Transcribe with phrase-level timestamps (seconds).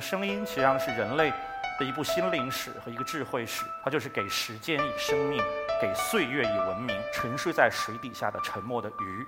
[0.00, 1.30] 声音实际上是人类
[1.78, 5.38] 的一部心灵史和一个智慧史，它就是给时间以生命，
[5.82, 6.98] 给岁月以文明。
[7.12, 9.26] 沉睡在水底下的沉默的鱼，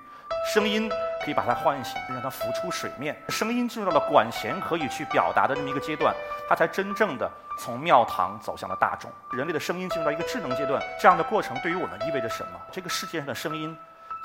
[0.55, 0.91] 声音
[1.23, 3.15] 可以把它唤醒，让它浮出水面。
[3.29, 6.15] 声音进入到了管弦可以去表达的这么一个阶段，
[6.49, 9.13] 它才真正的从庙堂走向了大众。
[9.33, 12.61] 人类的声音进入到一个智能阶段，这样的过程对于我们意味着什么？
[12.73, 13.77] 这个世界上的声音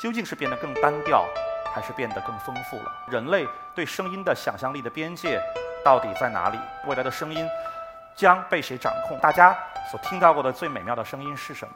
[0.02, 1.26] 究竟是变得更单调，
[1.74, 2.92] 还是变得更丰富了？
[3.08, 5.42] 人类对声音的想象力的边界。
[5.82, 6.60] 到底在哪里？
[6.88, 7.48] 未来的声音
[8.14, 9.18] 将被谁掌控？
[9.20, 9.58] 大家
[9.90, 11.74] 所听到过的最美妙的声音是什么？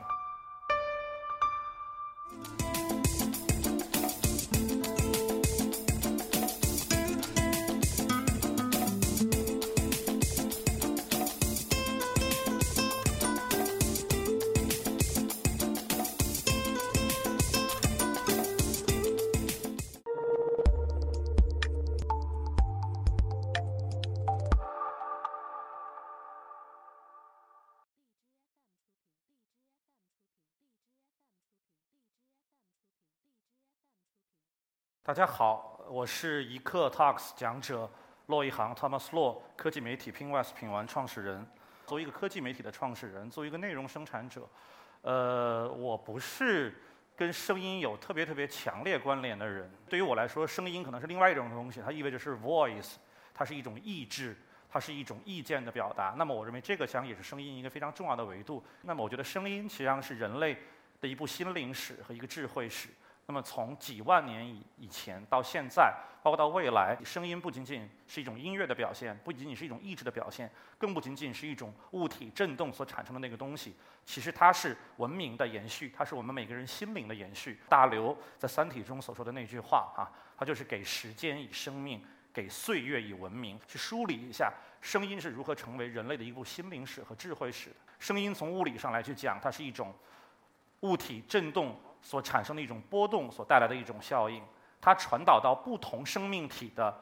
[35.06, 37.92] 大家好，我是一刻 Talks 讲者
[38.28, 41.46] 骆一航 Thomas Law，科技媒体 Pinwest 品玩创始人。
[41.86, 44.48] 作为一个科技媒体的创始人，作为一个内容生产者，
[45.02, 46.82] 呃，我不是
[47.18, 49.70] 跟声音有特别特别强烈关联的人。
[49.90, 52.94] 对于我来说，声音可能是另外一种东西，它意味着是 voice，
[53.34, 54.34] 它是一种意志，
[54.70, 56.16] 它是一种意见的表达。
[56.18, 58.64] 那么，我认为这个讲也是声音一个非常重要的维度。
[58.84, 60.58] 那么，我觉得声音实际上是人类
[61.02, 62.88] 的一部心灵史和一个智慧史。
[63.26, 73.76] 那么从几万年以以前到现在，包括到未来，声音不仅仅是一种音乐的表现，不仅仅是一种意志的表现，更不仅仅是一种物体振动所产生的那个东西。
[74.06, 77.58] 其实它是文明的延续，它是我们每个人心灵的延续。
[77.70, 82.04] 大刘在《三体》中所说的那句话啊，他就是给时间以生命，
[82.34, 83.58] 给岁月以文明。
[83.66, 84.52] 去梳理一下
[84.82, 87.76] 声音是如何成为人类的一部心灵史和智慧史的。
[88.00, 89.94] 声音从物理上来去讲，它是一种
[90.82, 91.80] 物体振动。
[92.04, 94.44] 所产生的一种波动所带来的一种效应，
[94.82, 96.96] 它传导到不同生命体的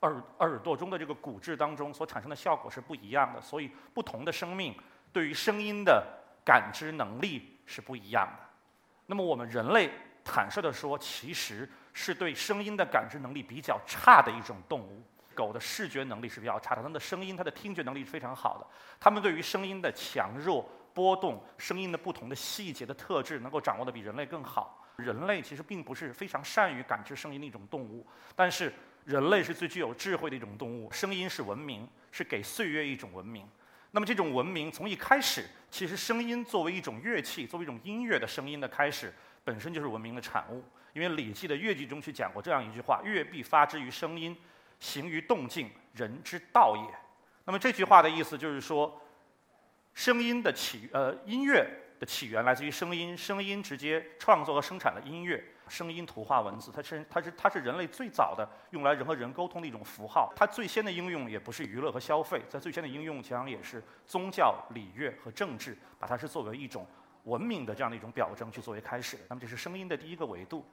[0.00, 4.74] 耳耳朵中的这个骨质当中所产生的效果是不一样的，所以不同的生命
[5.12, 6.04] 对于声音的
[6.44, 8.44] 感知能力是不一样的。
[9.06, 9.90] 那么我们人类
[10.24, 15.02] 坦率地说，其实是对声音的感知能力比较差的一种动物。
[15.32, 18.66] 狗的视觉能力是比较差的，它的声音，它的听觉能力是非常好的。
[18.98, 20.68] 它们对于声音的强弱。
[20.92, 24.76] 波动声音的不同的细节的特质，能够掌握的比人类更好。
[24.96, 28.06] 人类其实并不是非常善于感知声音的一种动物，
[28.36, 28.70] 但是
[29.06, 30.90] 人类是最具有智慧的一种动物。
[30.90, 33.48] 声音是文明，是给岁月一种文明。
[33.92, 39.10] 那么这种文明从一开始，其实声音作为一种乐器，作为一种音乐的声音的开始，
[39.42, 40.62] 本身就是文明的产物。
[40.92, 44.36] 因为《礼记》的乐记中去讲过这样一句话：“乐必发之于声音，
[44.78, 46.94] 行于动静，人之道也。”
[47.46, 49.00] 那么这句话的意思就是说。
[49.94, 51.68] 声音的起，呃，音乐
[51.98, 60.32] 的起源来自于声音，声音直接创作和生产了音乐，声音图画文字，它是它是它是人类最早的用来人和人沟通的一种符号。
[60.34, 66.86] 它最先的应用也不是娱乐和消费，在最先的应用实际上也是宗教、礼乐和政治，把它是作为一种
[67.24, 69.18] 文明的这样的一种表征去作为开始。
[69.28, 70.64] 那么这是声音的第一个维度。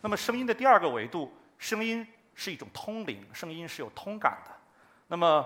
[0.00, 4.52] 那么声音的第二个维度，声音是一种通灵，声音是有通感的。
[5.08, 5.44] 那么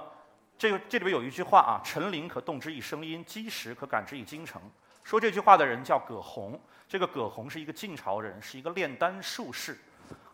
[0.60, 4.60] 这个这里边有一句话啊，“陈灵可动之以声音，基石可感之以精诚。”
[5.02, 6.60] 说这句话的人叫葛洪。
[6.86, 9.78] 这个葛洪是一个晋朝人，是一个炼丹术士。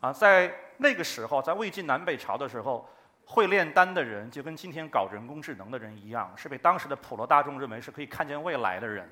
[0.01, 2.91] 啊，在那个时候，在魏晋南北朝的时候，
[3.25, 9.09] 会炼丹的人就跟今天搞人工智能的人一样，是被当时的普罗大众认为是可以看见未来的人。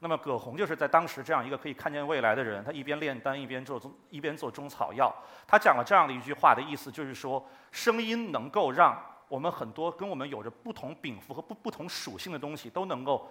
[0.00, 5.10] 那么葛洪就是在当时这样一个可以看见未来的人，他一边炼丹，一边做中一边做中草药。
[5.46, 7.42] 他讲了这样的一句话的意思，就是说，
[7.72, 9.02] 声音能够让。
[9.28, 13.30] 我们很多跟我们有着不同禀赋和不不同属性的东西，都能够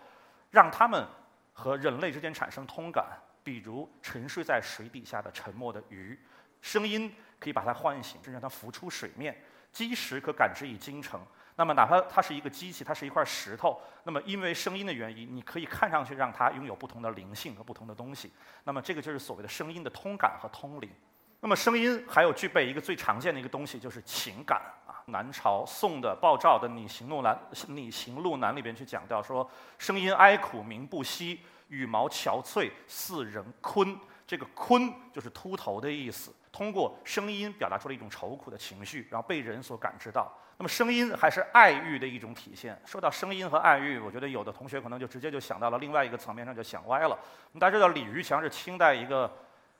[0.51, 1.05] 让他们
[1.53, 3.17] 和人类之间产生通感。
[3.43, 6.19] 比如沉睡在水底下的沉默的鱼，
[6.59, 7.09] 声音
[7.39, 9.41] 可以把它唤醒，甚至让它浮出水面。
[9.71, 11.21] 基石可感知以精诚。
[11.55, 18.33] 那么哪怕它是一个机器，它是一块石头，那么因为声音的原因，你可以看上去让它拥有不同的灵性和不同的东西。
[18.65, 20.91] 那么这个就是所谓的声音的通感和通灵。
[21.39, 24.97] 那么声音还有具备一个最常见的一个东西，就是情感啊。
[25.05, 27.39] 南朝宋的鲍照的《拟行路南》
[27.71, 31.39] 《拟行路南》里边去讲到说，声音哀苦鸣不息，
[31.69, 33.97] 羽毛憔悴似人鲲。
[34.25, 36.33] 这个鲲就是秃头的意思。
[36.51, 40.29] 通过声音表达出了一种愁苦的情绪，然后被人所感知到。
[40.57, 42.77] 那么声音还是爱欲的一种体现。
[42.83, 47.17] 说到声音和爱欲，我觉得有的同学可能就直接就想到了另外一个层面上就想歪了。
[47.59, 49.31] 大家知道李渔强是清代一个。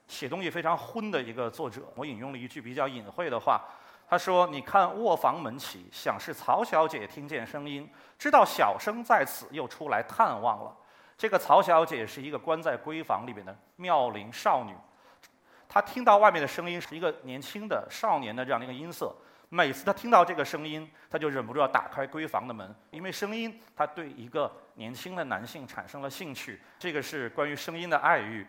[0.08, 3.62] 写东西非常昏的一个作者，我引用了一句比较隐晦的话，
[4.08, 7.88] 他说：“你看卧房门起，想是曹小姐听见声音，
[8.18, 10.74] 知道小生在此，又出来探望了。”
[11.18, 14.72] 这个曹小姐是一个关在闺房里面的妙龄少女，
[15.68, 19.14] 她听到外面的声音是一个年轻的少年的这样的一个音色。
[19.50, 26.60] 每次她听到这个声音，她就忍不住要打开闺房的门，因为声音她对一个年轻的男性产生了兴趣。
[26.78, 28.46] 这个是关于声音的爱欲。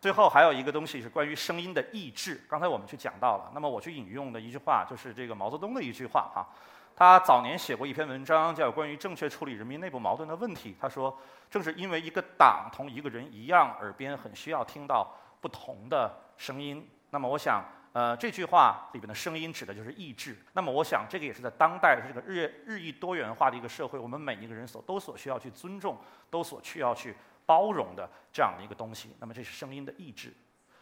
[0.00, 2.40] 最后还有一个东西是关于声音的意志。
[2.48, 6.46] 刚才我们去讲到了，那么我去引用的一句话就是这个毛泽东的一句话哈。
[6.94, 10.72] 他早年写过一篇文章，叫《关于正确处理人民内部矛盾的问题》。
[10.80, 11.14] 他说，
[11.50, 15.06] 正是因为一个党同一个人一样，耳边很需要听到
[15.40, 16.88] 不同的声音。
[17.10, 20.36] 那么我想，呃，这句话里边的声音指的就是意志。
[20.54, 25.98] 那么我想，这个也是在当代的这个日日益多元化的一个社会，我们每一个人所都所需要去尊重，
[26.30, 27.14] 都所需要去。
[27.46, 30.34] 包容的这样的一个东西，那么这是声音的意志。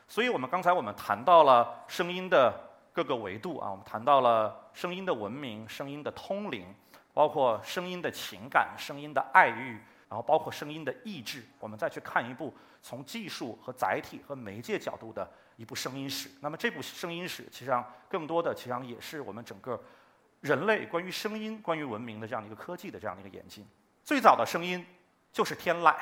[0.08, 2.52] 所以我们刚才我们谈到了声音的
[2.93, 6.75] 各个维度啊，我们谈到了声音的文明、声音的通灵，
[7.12, 9.78] 包括声音的情感、声音的爱欲，
[10.08, 11.43] 然后包括声音的意志。
[11.58, 16.31] 我们再去看一部从技术和载体和媒介角度的一部声音史。
[16.40, 19.82] 那么这部声音史，实际上更多的，实际上也是我们整个
[20.40, 23.67] 人类关于声音、关于文明的这样的一个科技的这样的一个演进。
[24.05, 24.84] 最早的声音
[25.32, 25.94] 就是天籁。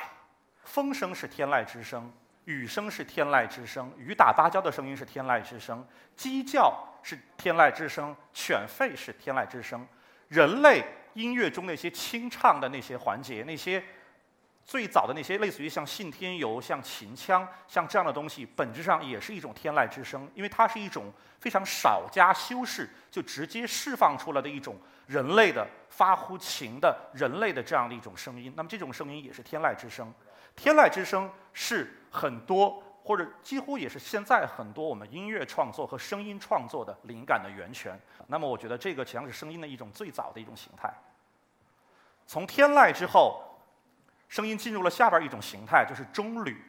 [0.63, 2.11] 风声是天籁之声，
[2.45, 9.85] 雨声是天籁之声，雨打芭蕉的声音是天籁之声，鸡叫是天籁之声，犬吠是天籁之声。
[10.29, 10.83] 人类
[11.13, 13.83] 音乐中那些清唱的那些环节，那些
[14.65, 28.51] 最早的那些类似于像信天游、像秦腔、像这样的东西，本质上也是一种天籁之声，因为它是一种非常少加修饰就直接释放出来的一种人类的发乎情的人类的这样的一种声音。
[28.55, 30.11] 那么这种声音也是天籁之声。
[30.55, 37.99] 天籁之声是很多或者几乎也是现在很多我们音乐创作和声音创作的灵感的源泉。
[38.27, 40.93] 那么我觉得这个实际上是声音的一种最早的一种形态。
[42.25, 43.43] 从天籁之后，
[44.29, 46.63] 声音进入了下边一种形态，就是中吕。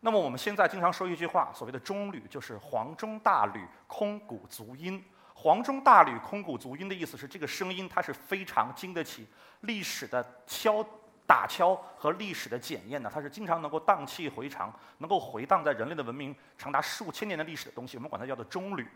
[0.00, 5.04] 那么我们现在经常说一句话，所谓的中吕就是黄钟大吕，空谷足音。
[5.34, 9.26] 黄钟大吕，空谷足音的意思是这个声音它是非常经得起
[9.60, 10.84] 历史的敲。
[11.26, 18.86] 打敲和历史的检验呢，它是经常能够荡气回肠，能够回荡在人类的文明长达数千年的历史的东西，我们管它叫做钟吕。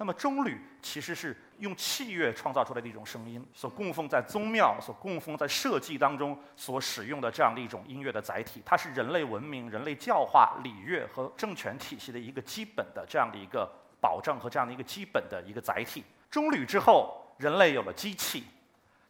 [0.00, 13.68] 那么钟吕其实是用器乐创造出来的一种声音，所供奉在宗庙、所供奉在社稷当中所使用的这样的一种音乐的载体，它是人类文明、人类教化、礼乐和政权体系的一个基本的这样的一个
[14.00, 16.04] 保障和这样的一个基本的一个载体。
[16.30, 18.44] 钟吕之后，人类有了机器。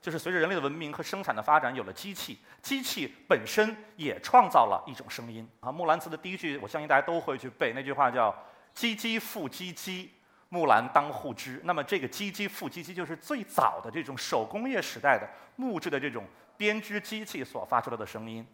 [0.00, 5.72] 就是随着人类的文明和生产的发展，有了机器，机器本身也创造了一种声音啊。
[5.72, 8.34] 木兰辞的第一句，我相信大家都会去背，那句话叫
[8.76, 10.08] “唧唧复唧唧，
[10.50, 11.60] 木兰当户织”。
[11.66, 16.24] 那么这个“唧唧复唧唧”就是最早的这种手工业时代的木质的这种
[16.56, 18.46] 编织机器所发出来的声音。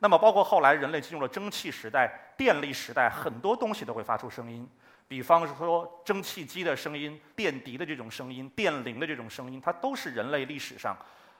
[0.00, 4.68] 那么包括后来人类进入了蒸汽时代、电力时代，很多东西都会发出声音。
[5.08, 10.94] 比方说，蒸汽机的声音、电笛的这种声音、电铃的这种声音，它都是人类历史上，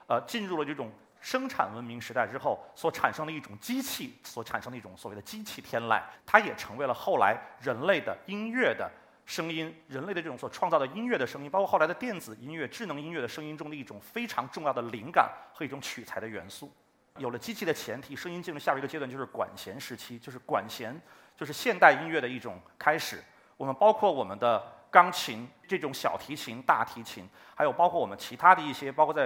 [0.07, 8.89] 呃，进入了这种生产文明时代之后所产生的一种机器所产生的一种所谓的机器天籁，它也成为了后来人类的音乐的
[9.27, 16.71] 声音、人类的这种所创造的音乐的声音，包括后来的电子音乐、智能音乐的声音中的一种非常重要的灵感和一种取材的元素。
[17.17, 20.99] 有了机器的前提，声音进入下一个阶段就是管弦时期，就是管弦，
[21.37, 23.21] 就是现代音乐的一种开始。
[23.59, 29.25] 我们包括我们的钢琴、这种小提琴、大提琴，还有包括我们其他的一些，包括在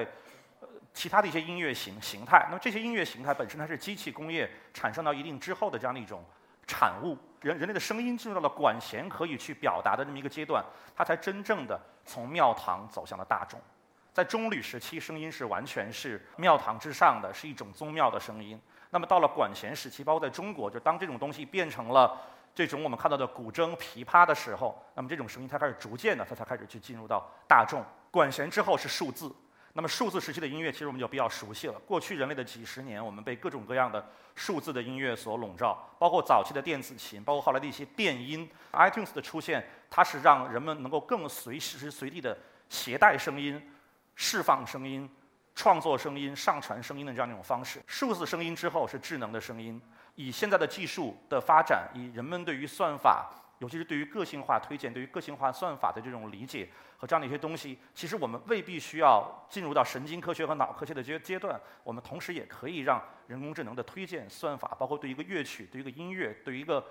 [0.59, 2.43] 呃其他的一些音乐形形态。
[2.49, 6.25] 那么这些音乐形态本身它是机器工业产生到一定之后的这样的一种
[6.65, 7.15] 产物。
[7.41, 13.61] 人人类的声音进入到了管弦可以去表达的这么一个阶段，它才真正的从庙堂走向了大众。
[14.11, 18.59] 在中吕时期，声音是完全是庙堂之上的，是一种宗庙的声音。
[18.89, 22.19] 那么到了管弦时期，包括在中国，就当这种东西变成了。
[22.55, 27.83] 这种我们看到的古筝、琵琶的时候，那么这种声音它开始逐渐的，它才开始去进入到大众。
[28.11, 29.33] 管弦之后是数字，
[29.73, 31.79] 那么数字时期的音乐其实我们就比较熟悉了。
[31.79, 38.47] 过去人类的几十年，我们被各种各样的数字的音乐所笼罩，包括早期的电子琴，包括后来的一些电音。
[38.73, 42.37] iTunes 的出现，它是让人们能够更随时随地的
[42.69, 43.59] 携带声音、
[44.15, 45.09] 释放声音、
[45.55, 47.81] 创作声音、上传声音的这样一种方式。
[47.87, 49.81] 数字声音之后是智能的声音。
[50.15, 53.29] 以现在的技术的发展，以人们对于算法，
[53.59, 61.59] 尤其是对于个性化推荐、对于个性化算法的这种理解和这样的一些东西，其实我们未必需要进入到神经科学和脑科学的阶阶段。
[61.83, 66.85] 我们同时也可以让人工智能的推荐算法，包括对一个乐曲、对一个音乐、对一个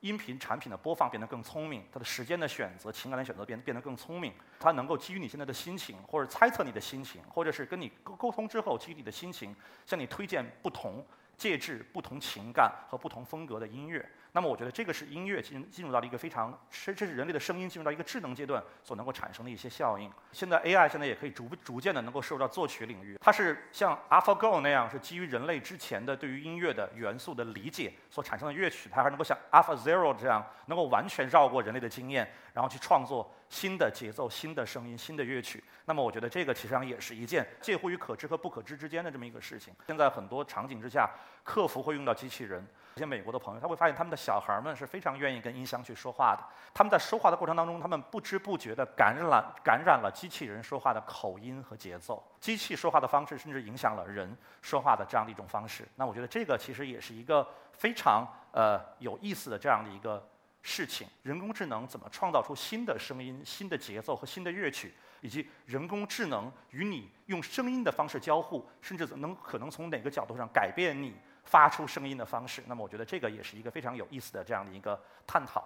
[0.00, 4.32] 音频产品的播放变得更聪明，它的时间的选择、情感的选择变变得更聪明。
[4.60, 9.54] 它能够基于你现在的心情，或者猜测你的心情，或者是跟你沟沟通之后，基于你的心情，
[9.86, 11.04] 向你推荐不同
[11.36, 14.06] 介质、不同情感和不同风格的音乐。
[14.36, 20.12] 那么，我觉得这个是音乐进进入到了一个非常，这这是人类的声音进入到一个智能阶段所能够产生的一些效应。
[20.30, 35.64] 现在 AI 现在也可以逐逐渐的能够涉入到作曲领域，它是像 AlphaGo 那样，是基于人类之前的对于音乐的元素的理解所产生的乐曲，它还能够像 AlphaZero 这样，能够完全绕过人类的经验，然后去创作新的节奏、新的声音、新的乐曲。
[35.86, 39.72] 那么，我觉得这个其实上也是一件介乎于可知和不可知之间的这么一个事情。
[39.86, 41.08] 现在很多场景之下，
[41.42, 42.62] 客服会用到机器人。
[42.96, 46.42] 一些美国的朋友，他会发现他们的小孩们是非常愿意跟音箱去说话的。
[46.74, 52.20] 他们在说话的过程当中，他们不知不觉地感染感染了机器人说话的口音和节奏。
[52.40, 55.86] 机器说话的方式甚至影响了人说话的这样的一种方式。
[55.94, 60.28] 那我觉得这个其实也是一个非常呃有意思的这样的一个
[60.60, 61.06] 事情。
[61.22, 71.14] 人工智能怎么创造出新的声音、新的节奏和新的乐曲，以及人工智能与你用声音的方式交互，甚至能可能从哪个角度上改变你？
[71.46, 75.64] 发出声音的方式，那么我觉得这个也是一个非常有意思的这样的一个探讨。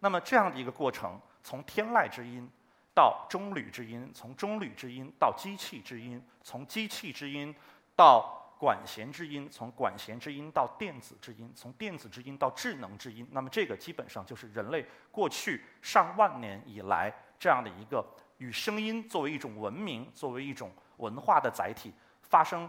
[0.00, 2.50] 那么这样的一个过程，从天籁之音
[2.94, 7.54] 到中吕之音，从中吕之音到机器之音，从机器之音
[7.94, 13.28] 到管弦之音，从管弦之音到电子之音，从电子之音到智能之音。
[13.30, 18.04] 那么这个基本上就是人类过去上万年以来这样的一个
[18.38, 21.92] 与声音作为一种文明、作为一种文化的载体
[22.22, 22.68] 发生。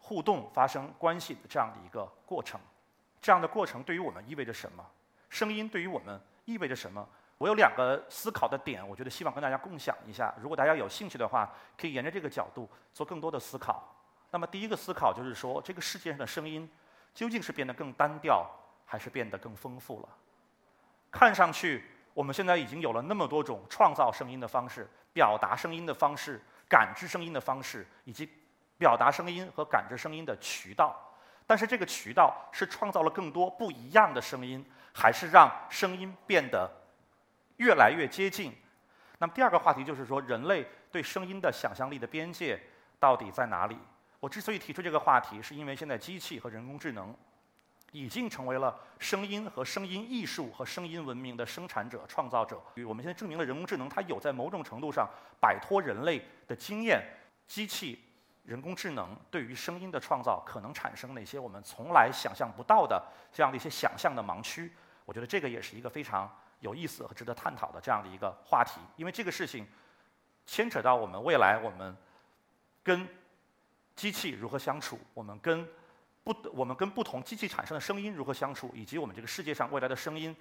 [0.00, 2.58] 互动发生关系的这样的一个过程，
[3.20, 4.84] 这样的过程对于我们意味着什么？
[5.28, 7.06] 声音对于我们意味着什么？
[7.38, 10.34] 我有两个思考的点，我觉得希望跟大家共享一下。
[10.40, 13.94] 如果大家有兴趣的话，可以沿着这个角度做更多的思考。
[14.30, 16.68] 那么第一个思考就是说，这个世界上的声音
[17.14, 18.50] 究竟是变得更单调，
[18.84, 20.08] 还是变得更丰富了？
[21.10, 28.28] 看上去我们现在已经有了那么多种创造声音的方式、表达声音的方式、感知声音的方式，以及。
[28.80, 30.96] 表达声音和感知声音的渠道，
[31.46, 36.66] 但是这个渠道是创造了更多不一样的声音，还是让声音变得
[37.58, 38.56] 越来越接近？
[39.18, 42.58] 那么第二个话题就是说，人类对声音的想象力的边界
[42.98, 43.76] 到底在哪里？
[44.18, 47.14] 我之所以提出这个话题，是因为现在机器和人工智能
[47.92, 52.58] 已经成为了声音和声音艺术和声音文明的生产者、创造者。
[52.86, 55.06] 我们现在证明了人工智能它有在某种程度上
[55.38, 57.04] 摆脱人类的经验，
[57.46, 58.02] 机器。
[58.44, 63.00] 人工智能对于声音的创造可能产生哪些我们从来想象不到的
[63.32, 64.72] 这样的一些想象的盲区？
[65.04, 66.28] 我觉得这个也是一个非常
[66.60, 69.66] 有意思和值得探讨的这样的一个话题，因为这个事情
[70.46, 71.96] 牵扯到我们未来我们
[72.82, 73.06] 跟
[73.94, 75.68] 机器如何相处，我们跟
[76.24, 80.34] 不我们跟不同机器产生的声音如何相处，以及我们这个世界上未来的声音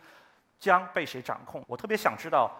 [0.59, 1.63] 将被谁掌控？
[1.67, 2.51] 我特别想知道。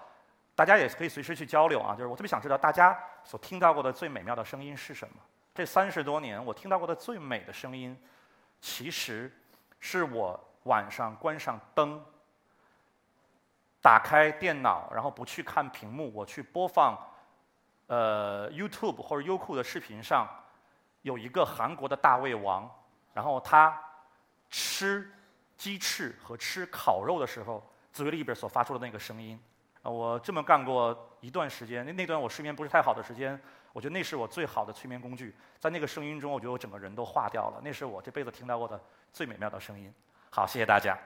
[0.60, 5.16] 大家也可以随时去交流啊，就是我特别想知道大家所听到过的最美妙的声音是什么。
[5.56, 7.98] 这三十多年我听到过的最美的声音，
[8.60, 9.32] 其实
[9.80, 12.04] 是我晚上关上灯，
[13.82, 16.98] 打开电脑，然后不去看屏幕，我去播放
[17.88, 20.28] 呃 YouTube 或者优酷的视频上
[21.04, 22.70] 有一个韩国的大胃王，
[23.14, 23.82] 然后他
[24.50, 25.10] 吃
[25.56, 29.42] 鸡翅和吃烤肉的时候嘴里边所发出的那个声音。
[29.92, 33.40] 我这么干过一段时间，那那段我睡眠不是太好的时间，
[33.74, 35.36] 我觉得那是我最好的催眠工具。
[35.60, 38.80] 在那个声音中，我觉得我整个人都化掉了，那是我这辈子听到过的
[39.12, 39.94] 最美妙的声音。
[40.30, 40.98] 好，谢谢大家。